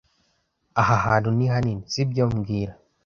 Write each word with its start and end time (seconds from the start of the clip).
Aha 0.81 0.95
hantu 1.05 1.29
ni 1.37 1.45
hanini, 1.53 1.83
si 1.91 2.01
byo 2.09 2.25
mbwira 2.33 2.73